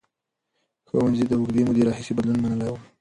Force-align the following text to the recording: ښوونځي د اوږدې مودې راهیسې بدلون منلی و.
ښوونځي 0.87 1.25
د 1.27 1.33
اوږدې 1.39 1.61
مودې 1.67 1.81
راهیسې 1.87 2.13
بدلون 2.17 2.37
منلی 2.43 2.67
و. 2.71 2.75